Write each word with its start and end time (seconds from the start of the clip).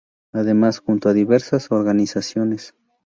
Además, 0.33 0.79
junto 0.79 1.09
a 1.09 1.13
diversas 1.13 1.71
organizaciones. 1.71 2.73